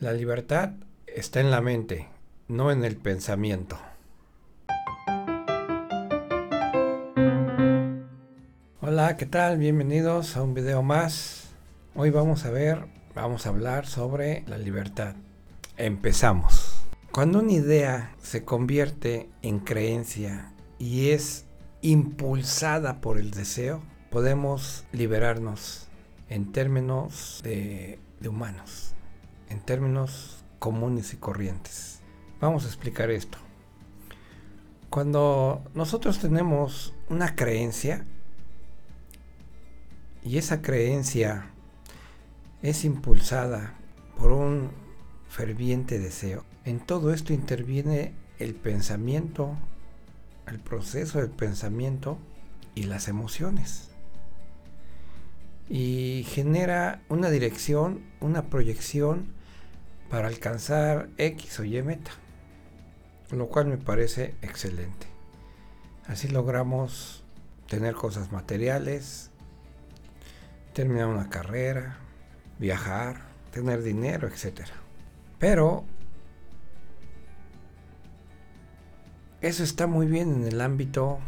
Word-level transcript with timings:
La 0.00 0.14
libertad 0.14 0.70
está 1.06 1.40
en 1.40 1.50
la 1.50 1.60
mente, 1.60 2.08
no 2.48 2.72
en 2.72 2.86
el 2.86 2.96
pensamiento. 2.96 3.78
Hola, 8.80 9.18
¿qué 9.18 9.26
tal? 9.26 9.58
Bienvenidos 9.58 10.38
a 10.38 10.42
un 10.42 10.54
video 10.54 10.82
más. 10.82 11.50
Hoy 11.94 12.08
vamos 12.08 12.46
a 12.46 12.50
ver, 12.50 12.86
vamos 13.14 13.44
a 13.44 13.50
hablar 13.50 13.86
sobre 13.86 14.42
la 14.46 14.56
libertad. 14.56 15.16
Empezamos. 15.76 16.80
Cuando 17.12 17.40
una 17.40 17.52
idea 17.52 18.14
se 18.22 18.42
convierte 18.42 19.28
en 19.42 19.58
creencia 19.58 20.54
y 20.78 21.10
es 21.10 21.44
impulsada 21.82 23.02
por 23.02 23.18
el 23.18 23.32
deseo, 23.32 23.82
podemos 24.08 24.86
liberarnos 24.92 25.88
en 26.30 26.52
términos 26.52 27.42
de, 27.44 27.98
humanos 28.26 28.94
en 29.50 29.60
términos 29.60 30.44
comunes 30.58 31.12
y 31.12 31.18
corrientes. 31.18 32.00
Vamos 32.40 32.64
a 32.64 32.68
explicar 32.68 33.10
esto. 33.10 33.38
Cuando 34.88 35.62
nosotros 35.74 36.18
tenemos 36.18 36.94
una 37.08 37.36
creencia 37.36 38.06
y 40.24 40.38
esa 40.38 40.62
creencia 40.62 41.50
es 42.62 42.84
impulsada 42.84 43.74
por 44.18 44.32
un 44.32 44.70
ferviente 45.28 45.98
deseo, 45.98 46.44
en 46.64 46.80
todo 46.80 47.12
esto 47.12 47.32
interviene 47.32 48.14
el 48.38 48.54
pensamiento, 48.54 49.56
el 50.46 50.58
proceso 50.58 51.18
del 51.18 51.30
pensamiento 51.30 52.18
y 52.74 52.84
las 52.84 53.08
emociones 53.08 53.90
y 55.70 56.26
genera 56.28 57.00
una 57.08 57.30
dirección, 57.30 58.00
una 58.20 58.50
proyección 58.50 59.32
para 60.10 60.26
alcanzar 60.26 61.08
X 61.16 61.60
o 61.60 61.64
Y 61.64 61.80
meta, 61.82 62.10
lo 63.30 63.48
cual 63.48 63.66
me 63.66 63.78
parece 63.78 64.34
excelente. 64.42 65.06
Así 66.06 66.26
logramos 66.26 67.22
tener 67.68 67.94
cosas 67.94 68.32
materiales, 68.32 69.30
terminar 70.72 71.06
una 71.06 71.30
carrera, 71.30 71.98
viajar, 72.58 73.20
tener 73.52 73.82
dinero, 73.82 74.26
etc. 74.26 74.62
Pero 75.38 75.84
eso 79.40 79.62
está 79.62 79.86
muy 79.86 80.08
bien 80.08 80.32
en 80.32 80.44
el 80.48 80.60
ámbito 80.60 81.20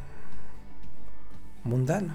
mundano. 1.62 2.14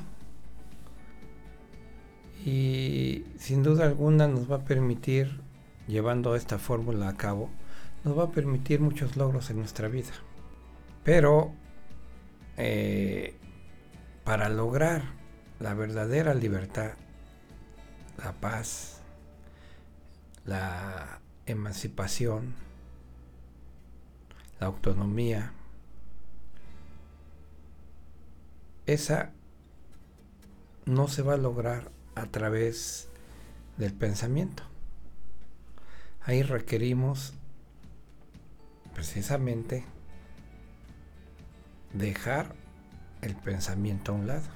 Y 2.46 3.26
sin 3.40 3.64
duda 3.64 3.86
alguna 3.86 4.28
nos 4.28 4.52
va 4.52 4.58
a 4.58 4.66
permitir 4.66 5.47
llevando 5.88 6.36
esta 6.36 6.60
fórmula 6.60 7.10
a 7.10 7.18
cabo, 7.18 7.50
nos 8.04 8.18
va 8.18 8.26
a 8.26 8.32
permitir 8.32 8.80
muchos 8.80 9.16
logros 9.18 9.50
en 9.50 9.58
nuestra 9.58 9.88
vida. 9.88 10.12
Pero 11.04 11.54
eh, 12.58 13.36
para 14.24 14.50
lograr 14.50 15.04
la 15.60 15.74
verdadera 15.74 16.34
libertad, 16.34 16.92
la 18.18 18.34
paz, 18.34 19.02
la 20.46 21.20
emancipación, 21.46 22.56
la 24.60 24.68
autonomía, 24.68 25.54
esa 28.86 29.32
no 30.86 31.08
se 31.08 31.22
va 31.22 31.34
a 31.34 31.38
lograr 31.38 31.92
a 32.16 32.26
través 32.26 33.10
del 33.78 33.94
pensamiento. 33.94 34.64
Ahí 36.28 36.44
requerimos 36.44 37.34
precisamente 38.94 39.86
dejar 41.94 42.54
el 43.22 43.34
pensamiento 43.34 44.12
a 44.12 44.16
un 44.16 44.28
lado. 44.28 44.50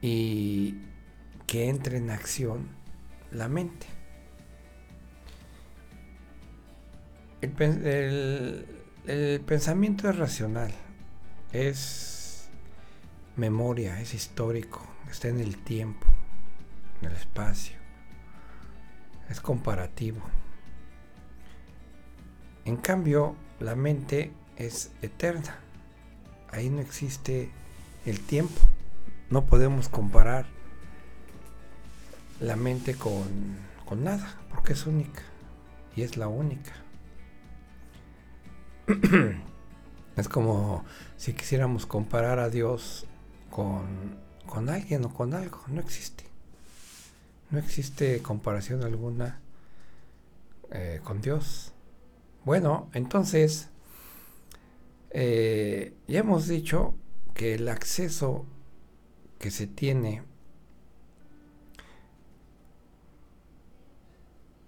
Y 0.00 0.78
que 1.46 1.68
entre 1.68 1.98
en 1.98 2.08
acción 2.08 2.68
la 3.30 3.46
mente. 3.46 3.86
El, 7.42 8.64
pensamiento 9.44 10.08
es 10.08 10.16
racional, 10.16 10.72
es 11.52 12.48
memoria, 13.36 14.00
es 14.00 14.14
histórico, 14.14 14.82
está 15.10 15.28
en 15.28 15.40
el 15.40 15.58
tiempo, 15.58 16.06
en 17.02 17.10
el 17.10 17.14
espacio 17.14 17.77
es 19.28 19.40
comparativo. 19.40 20.20
En 22.64 22.76
cambio, 22.76 23.34
la 23.60 23.74
mente 23.74 24.32
es 24.56 24.90
eterna. 25.02 25.58
Ahí 26.50 26.68
no 26.68 26.80
existe 26.80 27.50
el 28.04 28.20
tiempo. 28.20 28.60
No 29.30 29.46
podemos 29.46 29.88
comparar 29.88 30.46
la 32.40 32.56
mente 32.56 32.94
con, 32.94 33.56
con 33.84 34.04
nada, 34.04 34.36
porque 34.50 34.72
es 34.74 34.86
única. 34.86 35.22
Y 35.96 36.02
es 36.02 36.16
la 36.16 36.28
única. 36.28 36.72
es 40.16 40.28
como 40.28 40.84
si 41.16 41.32
quisiéramos 41.32 41.86
comparar 41.86 42.38
a 42.38 42.48
Dios 42.48 43.06
con, 43.50 44.18
con 44.46 44.68
alguien 44.68 45.04
o 45.04 45.12
con 45.12 45.34
algo. 45.34 45.60
No 45.68 45.80
existe. 45.80 46.27
No 47.50 47.58
existe 47.58 48.20
comparación 48.22 48.82
alguna 48.82 49.40
eh, 50.70 51.00
con 51.02 51.20
Dios. 51.20 51.72
Bueno, 52.44 52.90
entonces, 52.92 53.70
eh, 55.10 55.94
ya 56.06 56.20
hemos 56.20 56.46
dicho 56.46 56.94
que 57.34 57.54
el 57.54 57.68
acceso 57.68 58.44
que 59.38 59.50
se 59.50 59.66
tiene 59.66 60.22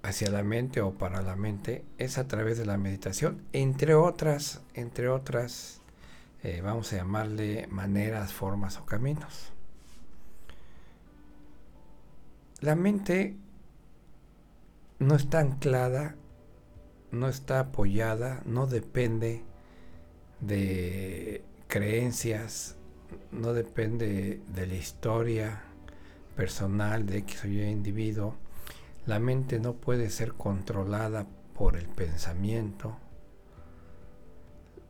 hacia 0.03 0.31
la 0.31 0.43
mente 0.43 0.81
o 0.81 0.93
para 0.93 1.21
la 1.23 1.37
mente 1.37 1.85
es 1.99 2.17
a 2.17 2.27
través 2.27 2.59
de 2.59 2.67
la 2.67 2.79
meditación, 2.79 3.43
entre 3.53 3.95
otras, 3.95 4.63
entre 4.75 5.09
otras, 5.09 5.83
eh, 6.43 6.63
vamos 6.63 6.93
a 6.93 6.97
llamarle 6.97 7.67
maneras, 7.69 8.33
formas 8.33 8.79
o 8.79 8.87
caminos. 8.87 9.53
La 12.61 12.77
mente 12.77 13.39
no 14.99 15.15
está 15.15 15.39
anclada, 15.39 16.17
no 17.11 17.29
está 17.29 17.61
apoyada, 17.61 18.43
no 18.45 18.67
depende 18.67 19.43
de 20.41 21.43
creencias, 21.69 22.77
no 23.33 23.55
depende 23.55 24.43
de 24.55 24.67
la 24.67 24.75
historia 24.75 25.63
personal 26.37 27.07
de 27.07 27.19
X 27.19 27.45
o 27.45 27.49
Y 27.49 27.63
individuo. 27.63 28.35
La 29.07 29.19
mente 29.21 29.59
no 29.59 29.73
puede 29.73 30.11
ser 30.11 30.35
controlada 30.35 31.27
por 31.55 31.77
el 31.77 31.89
pensamiento. 31.89 32.99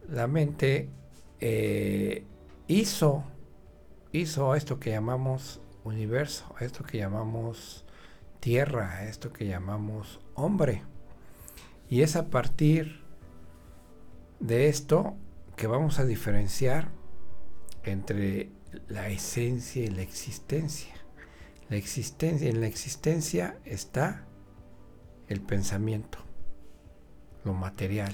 La 0.09 0.27
mente 0.27 0.89
eh, 1.39 2.25
hizo, 2.67 3.23
hizo 4.11 4.57
esto 4.57 4.81
que 4.81 4.91
llamamos 4.91 5.61
universo, 5.85 6.55
esto 6.61 6.85
que 6.85 6.99
llamamos 6.99 7.85
tierra, 8.41 9.05
esto 9.05 9.33
que 9.33 9.47
llamamos 9.47 10.21
hombre. 10.35 10.83
Y 11.89 12.03
es 12.03 12.17
a 12.17 12.31
partir 12.31 13.03
de 14.39 14.69
esto 14.69 15.17
que 15.57 15.67
vamos 15.67 15.99
a 15.99 16.05
diferenciar 16.05 16.89
entre 17.85 18.51
la 18.89 19.09
esencia 19.09 19.85
y 19.85 19.89
la 19.89 20.03
existencia. 20.03 20.95
La 21.69 21.77
existencia, 21.77 22.49
en 22.49 22.61
la 22.61 22.67
existencia 22.67 23.59
está 23.65 24.27
el 25.29 25.41
pensamiento, 25.41 26.19
lo 27.45 27.55
material, 27.55 28.13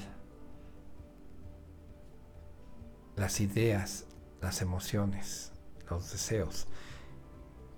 las 3.17 3.41
ideas, 3.41 4.05
las 4.43 4.61
emociones, 4.61 5.53
los 5.89 6.13
deseos. 6.13 6.69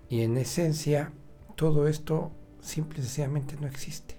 Y 0.09 0.23
en 0.23 0.37
esencia, 0.37 1.13
todo 1.55 1.87
esto 1.87 2.31
simple 2.61 2.99
y 2.99 3.03
sencillamente 3.03 3.55
no 3.61 3.67
existe. 3.67 4.17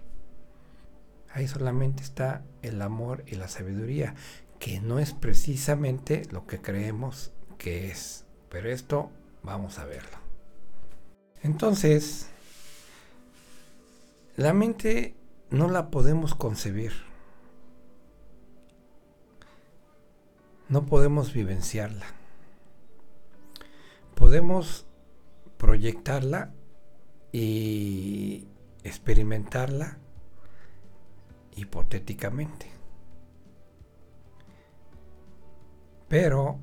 Ahí 1.32 1.46
solamente 1.48 2.02
está 2.02 2.44
el 2.62 2.80
amor 2.80 3.24
y 3.26 3.34
la 3.34 3.48
sabiduría, 3.48 4.14
que 4.58 4.80
no 4.80 4.98
es 4.98 5.12
precisamente 5.12 6.22
lo 6.30 6.46
que 6.46 6.60
creemos 6.60 7.32
que 7.58 7.90
es. 7.90 8.24
Pero 8.48 8.70
esto 8.70 9.10
vamos 9.42 9.78
a 9.78 9.84
verlo. 9.84 10.18
Entonces, 11.42 12.28
la 14.36 14.52
mente 14.52 15.14
no 15.50 15.68
la 15.68 15.90
podemos 15.90 16.34
concebir. 16.34 16.92
No 20.68 20.86
podemos 20.86 21.32
vivenciarla. 21.32 22.06
Podemos 24.14 24.86
proyectarla 25.60 26.54
y 27.32 28.48
experimentarla 28.82 29.98
hipotéticamente. 31.54 32.66
Pero 36.08 36.58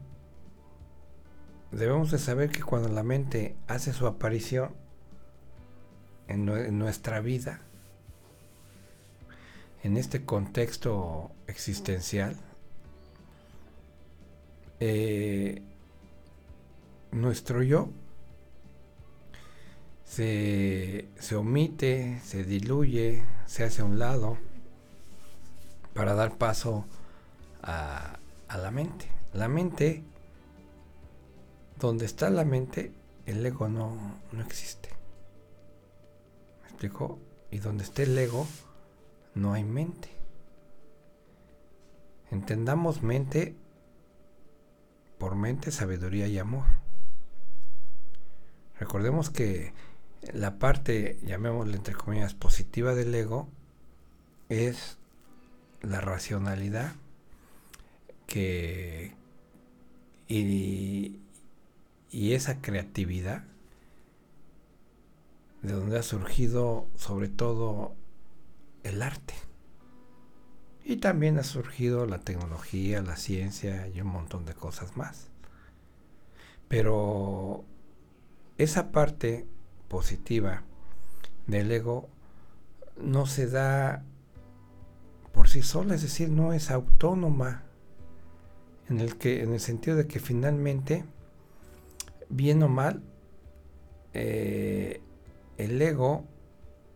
debemos 1.71 2.09
de 2.09 2.17
saber 2.17 2.49
que 2.49 2.63
cuando 2.63 2.89
la 2.89 3.03
mente 3.03 3.55
hace 3.67 3.93
su 3.93 4.07
aparición 4.07 4.75
en, 6.27 6.45
nuestra 6.79 7.21
vida, 7.21 7.61
en 9.83 9.95
este 9.95 10.25
contexto 10.25 11.29
existencial, 11.45 12.35
eh, 14.79 15.61
nuestro 17.11 17.61
yo 17.61 17.89
se, 20.07 21.35
omite, 21.35 22.19
se 22.23 22.43
diluye, 22.43 23.23
se 23.45 23.63
hace 23.63 23.81
a 23.81 23.85
un 23.85 23.99
lado 23.99 24.37
para 25.93 26.13
dar 26.13 26.37
paso 26.37 26.85
a, 27.61 28.17
a 28.47 28.57
la 28.57 28.71
mente. 28.71 29.09
La 29.33 29.47
mente, 29.47 30.03
donde 31.79 32.05
está 32.05 32.29
la 32.29 32.45
mente, 32.45 32.91
el 33.25 33.45
ego 33.45 33.67
no, 33.67 34.19
no 34.31 34.41
existe. 34.41 34.89
¿Me 36.63 36.69
explico? 36.69 37.19
Y 37.51 37.59
donde 37.59 37.83
esté 37.83 38.03
el 38.03 38.17
ego, 38.17 38.47
no 39.35 39.53
hay 39.53 39.63
mente. 39.63 40.09
Entendamos 42.31 43.03
mente 43.03 43.55
por 45.17 45.35
mente, 45.35 45.71
sabiduría 45.71 46.27
y 46.27 46.39
amor. 46.39 46.65
Recordemos 48.79 49.29
que 49.29 49.73
la 50.33 50.59
parte, 50.59 51.19
llamémosle 51.23 51.75
entre 51.75 51.95
comillas, 51.95 52.33
positiva 52.33 52.95
del 52.95 53.13
ego 53.13 53.47
es 54.49 54.97
la 55.81 56.01
racionalidad 56.01 56.93
que 58.25 59.13
y, 60.27 61.19
y 62.11 62.33
esa 62.33 62.61
creatividad 62.61 63.43
de 65.61 65.73
donde 65.73 65.97
ha 65.97 66.03
surgido 66.03 66.87
sobre 66.95 67.29
todo 67.29 67.95
el 68.83 69.01
arte. 69.01 69.33
Y 70.83 70.97
también 70.97 71.37
ha 71.37 71.43
surgido 71.43 72.05
la 72.05 72.19
tecnología, 72.19 73.01
la 73.01 73.17
ciencia 73.17 73.87
y 73.89 73.99
un 74.01 74.07
montón 74.07 74.45
de 74.45 74.53
cosas 74.53 74.95
más. 74.95 75.27
Pero 76.69 77.65
esa 78.57 78.91
parte 78.91 79.45
positiva 79.87 80.63
del 81.45 81.71
ego 81.71 82.09
no 83.01 83.25
se 83.25 83.47
da 83.47 84.03
por 85.31 85.49
sí 85.49 85.61
sola, 85.61 85.95
es 85.95 86.01
decir, 86.01 86.29
no 86.29 86.51
es 86.53 86.71
autónoma 86.71 87.63
en 88.89 88.99
el 88.99 89.17
que 89.17 89.43
en 89.43 89.53
el 89.53 89.59
sentido 89.59 89.97
de 89.97 90.07
que 90.07 90.19
finalmente 90.19 91.05
bien 92.29 92.63
o 92.63 92.69
mal 92.69 93.03
eh, 94.13 95.01
el 95.57 95.81
ego 95.81 96.25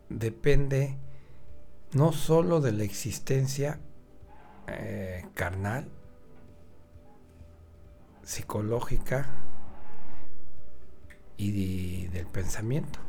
depende 0.10 0.98
no 1.94 2.14
sólo 2.14 2.62
de 2.62 2.72
la 2.72 2.84
existencia 2.84 3.80
eh, 4.68 5.26
carnal 5.34 5.88
psicológica 8.24 9.28
y 11.38 12.08
del 12.08 12.28
pensamiento, 12.28 13.00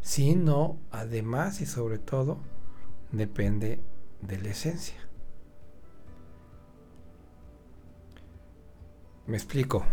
sino 0.00 0.78
además 0.90 1.60
y 1.60 1.66
sobre 1.66 1.98
todo 1.98 2.38
depende 3.12 3.80
de 4.22 4.38
la 4.38 4.50
esencia. 4.50 4.96
Me 9.26 9.36
explico. 9.36 9.84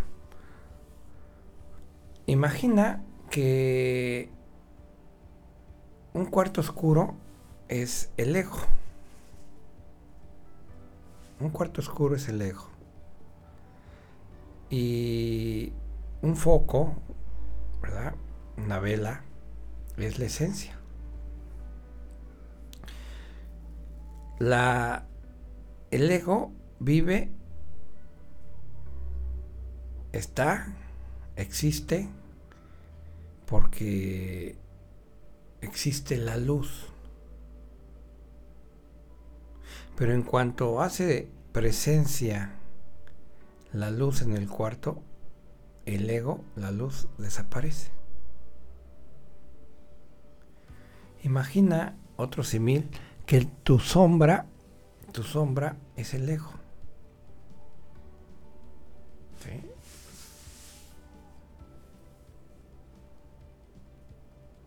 Imagina 2.28 3.04
que 3.32 4.30
un 6.14 6.26
cuarto 6.26 6.62
oscuro 6.62 7.16
es 7.68 8.12
el 8.18 8.36
ego. 8.36 8.60
Un 11.40 11.50
cuarto 11.50 11.82
oscuro 11.82 12.16
es 12.16 12.30
el 12.30 12.42
ego. 12.42 12.68
Y 14.70 15.74
un 16.22 16.36
foco, 16.36 16.96
¿verdad? 17.84 18.16
Una 18.58 18.80
vela 18.80 19.24
es 19.98 20.18
la 20.18 20.26
esencia. 20.26 20.80
La, 24.40 25.06
el 25.92 26.10
ego 26.10 26.54
vive, 26.80 27.30
está, 30.14 30.74
existe, 31.36 32.10
porque 33.46 34.58
existe 35.62 36.18
la 36.18 36.38
luz. 36.38 36.88
Pero 39.98 40.14
en 40.14 40.24
cuanto 40.24 40.82
hace 40.82 41.30
presencia 41.52 42.56
la 43.74 43.92
luz 43.92 44.22
en 44.22 44.36
el 44.36 44.48
cuarto, 44.48 45.04
el 45.86 46.10
ego, 46.10 46.44
la 46.56 46.72
luz, 46.72 47.08
desaparece. 47.18 47.92
Imagina 51.24 51.98
otro 52.18 52.44
simil 52.44 52.90
que 53.26 53.46
tu 53.64 53.80
sombra, 53.80 54.46
tu 55.12 55.24
sombra 55.24 55.78
es 55.96 56.14
el 56.14 56.30
ego. 56.30 56.52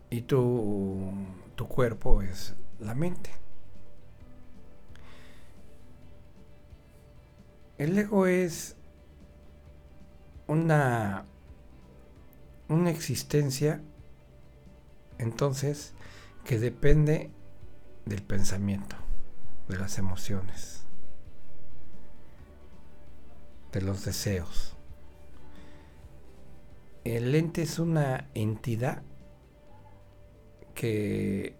Y 0.09 0.21
tu, 0.21 1.11
tu 1.55 1.67
cuerpo 1.67 2.21
es 2.21 2.55
la 2.79 2.95
mente. 2.95 3.29
El 7.77 7.97
ego 7.97 8.25
es 8.25 8.76
una, 10.47 11.25
una 12.69 12.89
existencia 12.89 13.81
entonces 15.17 15.93
que 16.45 16.59
depende 16.59 17.31
del 18.05 18.23
pensamiento, 18.23 18.95
de 19.67 19.77
las 19.77 19.97
emociones, 19.97 20.83
de 23.71 23.81
los 23.81 24.05
deseos. 24.05 24.75
El 27.03 27.33
ente 27.35 27.61
es 27.61 27.79
una 27.79 28.29
entidad 28.33 29.01
que, 30.75 31.55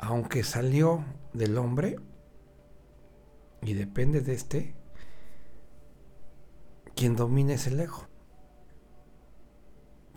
aunque 0.00 0.42
salió 0.42 1.04
del 1.32 1.56
hombre 1.58 1.96
y 3.62 3.74
depende 3.74 4.20
de 4.20 4.34
este, 4.34 4.74
quien 6.94 7.16
domina 7.16 7.54
es 7.54 7.66
el 7.66 7.80
ego. 7.80 8.06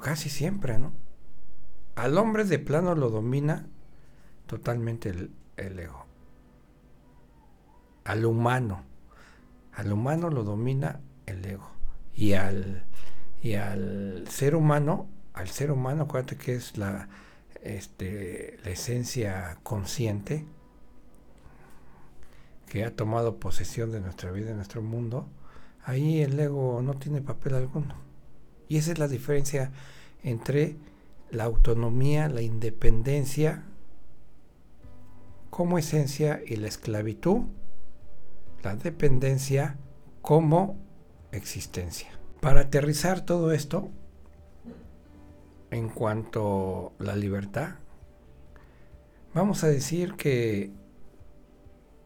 Casi 0.01 0.29
siempre, 0.29 0.77
¿no? 0.77 0.93
Al 1.95 2.17
hombre 2.17 2.43
de 2.43 2.59
plano 2.59 2.95
lo 2.95 3.09
domina 3.09 3.67
totalmente 4.47 5.09
el, 5.09 5.79
ego. 5.79 6.05
Al 8.03 8.25
humano. 8.25 8.83
Al 9.73 9.91
humano 9.91 10.29
lo 10.29 10.43
domina 10.43 10.99
el 11.25 11.45
ego. 11.45 11.71
Y 12.13 12.33
al, 12.33 12.85
y 13.41 13.53
al 13.55 14.25
ser 14.29 14.55
humano, 14.55 15.07
al 15.33 15.47
ser 15.49 15.71
humano, 15.71 16.03
acuérdate 16.03 16.37
que 16.37 16.55
es 16.55 16.77
la, 16.77 17.09
este, 17.61 18.57
la 18.63 18.71
esencia 18.71 19.57
consciente 19.63 20.45
que 22.67 22.83
ha 22.83 22.95
tomado 22.95 23.39
posesión 23.39 23.91
de 23.91 24.01
nuestra 24.01 24.31
vida, 24.31 24.47
de 24.47 24.55
nuestro 24.55 24.81
mundo, 24.81 25.29
ahí 25.85 26.21
el 26.21 26.39
ego 26.39 26.81
no 26.81 26.95
tiene 26.95 27.21
papel 27.21 27.55
alguno. 27.55 27.95
Y 28.67 28.77
esa 28.77 28.91
es 28.91 28.99
la 28.99 29.07
diferencia 29.07 29.71
entre 30.23 30.75
la 31.29 31.43
autonomía, 31.43 32.27
la 32.27 32.41
independencia 32.41 33.63
como 35.49 35.77
esencia 35.77 36.41
y 36.45 36.57
la 36.57 36.67
esclavitud, 36.67 37.43
la 38.63 38.75
dependencia 38.75 39.77
como 40.21 40.75
existencia. 41.31 42.09
Para 42.41 42.61
aterrizar 42.61 43.21
todo 43.21 43.51
esto, 43.51 43.89
en 45.71 45.89
cuanto 45.89 46.93
a 46.99 47.03
la 47.03 47.15
libertad, 47.15 47.75
vamos 49.33 49.63
a 49.63 49.67
decir 49.67 50.15
que 50.15 50.71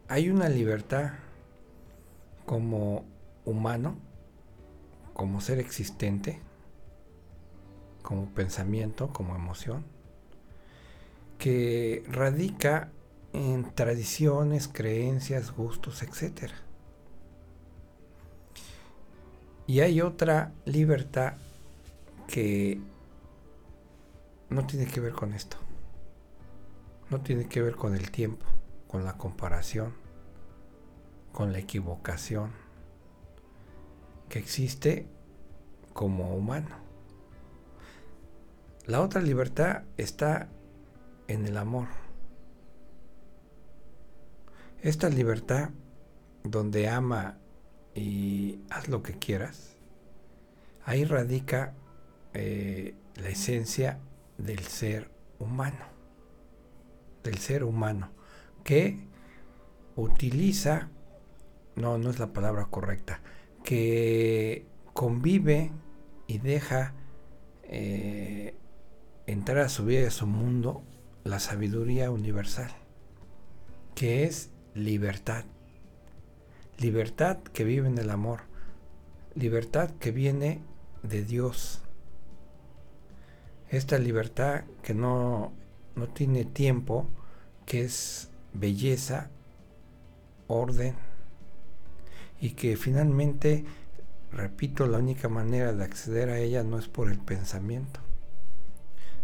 hay 0.08 0.30
una 0.30 0.50
libertad 0.50 1.14
como 2.46 3.06
humano, 3.50 3.98
como 5.14 5.42
ser 5.42 5.60
existente, 5.60 6.40
como 8.02 8.30
pensamiento, 8.34 9.12
como 9.12 9.36
emoción, 9.36 9.84
que 11.38 12.04
radica 12.08 12.92
en 13.34 13.74
tradiciones, 13.76 14.68
creencias, 14.68 15.52
gustos, 15.52 16.04
etc. 16.04 16.52
Y 19.68 19.82
hay 19.82 20.02
otra 20.02 20.54
libertad 20.66 21.34
que 22.28 22.82
no 24.50 24.66
tiene 24.66 24.86
que 24.86 25.00
ver 25.00 25.14
con 25.14 25.34
esto. 25.34 25.58
No 27.10 27.22
tiene 27.22 27.48
que 27.48 27.62
ver 27.62 27.76
con 27.76 27.96
el 27.96 28.12
tiempo, 28.12 28.46
con 28.88 29.04
la 29.04 29.18
comparación, 29.18 29.94
con 31.32 31.52
la 31.52 31.60
equivocación 31.60 32.69
que 34.30 34.40
existe 34.40 35.08
como 35.94 36.36
humano. 36.36 36.78
La 38.86 39.02
otra 39.02 39.22
libertad 39.22 39.84
está 39.98 40.50
en 41.28 41.46
el 41.46 41.58
amor. 41.58 41.88
Esta 44.82 45.10
libertad 45.10 45.72
donde 46.44 46.88
ama 46.88 47.38
y 47.94 48.62
haz 48.70 48.88
lo 48.88 49.04
que 49.04 49.14
quieras, 49.20 49.76
ahí 50.86 51.04
radica 51.04 51.74
eh, 52.34 52.96
la 53.16 53.30
esencia 53.30 54.00
del 54.38 54.60
ser 54.60 55.12
humano, 55.38 55.86
del 57.24 57.38
ser 57.40 57.64
humano, 57.64 58.10
que 58.64 59.00
utiliza, 59.96 60.90
no, 61.76 61.98
no 61.98 62.10
es 62.10 62.20
la 62.20 62.32
palabra 62.32 62.68
correcta, 62.72 63.22
que 63.70 64.66
convive 64.96 65.72
y 66.26 66.40
deja 66.40 66.96
eh, 67.62 68.56
entrar 69.28 69.60
a 69.60 69.70
su 69.70 69.86
vida 69.86 70.02
y 70.02 70.06
a 70.06 70.10
su 70.10 70.26
mundo 70.26 70.82
la 71.24 71.40
sabiduría 71.40 72.10
universal, 72.10 72.72
que 73.94 74.24
es 74.24 74.50
libertad. 74.74 75.46
Libertad 76.80 77.38
que 77.54 77.64
vive 77.64 77.88
en 77.88 78.00
el 78.00 78.10
amor. 78.10 78.40
Libertad 79.36 79.92
que 80.00 80.10
viene 80.10 80.64
de 81.04 81.24
Dios. 81.24 81.84
Esta 83.70 84.00
libertad 84.00 84.64
que 84.82 84.96
no, 84.96 85.54
no 85.96 86.08
tiene 86.08 86.44
tiempo, 86.44 87.08
que 87.68 87.82
es 87.82 88.32
belleza, 88.52 89.30
orden, 90.48 90.96
y 92.40 92.52
que 92.52 92.78
finalmente, 92.78 93.66
repito, 94.32 94.88
la 94.88 95.00
única 95.00 95.30
manera 95.30 95.74
de 95.74 95.84
acceder 95.84 96.30
a 96.30 96.40
ella 96.40 96.64
no 96.64 96.80
es 96.80 96.88
por 96.88 97.12
el 97.12 97.20
pensamiento, 97.20 98.00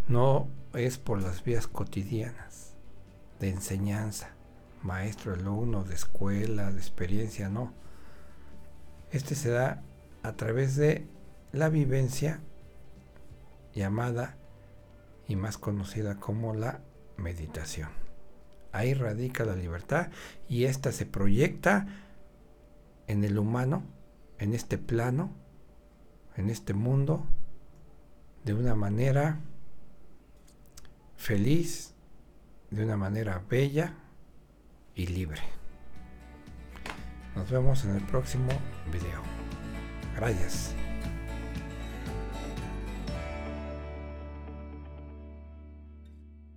no 0.07 0.49
es 0.73 0.97
por 0.97 1.21
las 1.21 1.43
vías 1.43 1.67
cotidianas 1.67 2.73
de 3.39 3.49
enseñanza, 3.49 4.29
maestro, 4.81 5.33
alumno, 5.33 5.83
de 5.83 5.95
escuela, 5.95 6.71
de 6.71 6.77
experiencia, 6.77 7.49
no. 7.49 7.73
Este 9.11 9.35
se 9.35 9.49
da 9.49 9.81
a 10.23 10.33
través 10.33 10.75
de 10.75 11.07
la 11.51 11.69
vivencia 11.69 12.41
llamada 13.73 14.37
y 15.27 15.35
más 15.35 15.57
conocida 15.57 16.15
como 16.15 16.53
la 16.53 16.81
meditación. 17.17 17.89
Ahí 18.71 18.93
radica 18.93 19.45
la 19.45 19.55
libertad 19.55 20.09
y 20.49 20.65
esta 20.65 20.91
se 20.91 21.05
proyecta 21.05 21.87
en 23.07 23.23
el 23.23 23.37
humano, 23.37 23.83
en 24.39 24.53
este 24.53 24.77
plano, 24.77 25.31
en 26.35 26.49
este 26.49 26.73
mundo, 26.73 27.25
de 28.43 28.53
una 28.53 28.75
manera 28.75 29.39
feliz, 31.15 31.95
de 32.69 32.83
una 32.83 32.97
manera 32.97 33.43
bella, 33.49 33.95
y 34.95 35.07
libre. 35.07 35.41
Nos 37.35 37.51
vemos 37.51 37.83
en 37.83 37.95
el 37.95 38.01
próximo 38.03 38.49
video. 38.91 39.21
Gracias. 40.15 40.73